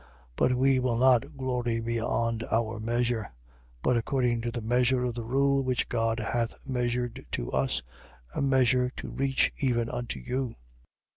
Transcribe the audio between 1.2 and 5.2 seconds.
glory beyond our measure: but according to the measure of